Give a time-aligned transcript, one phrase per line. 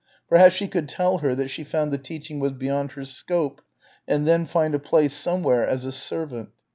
[0.27, 3.61] Perhaps she could tell her that she found the teaching was beyond her scope
[4.07, 6.49] and then find a place somewhere as a servant.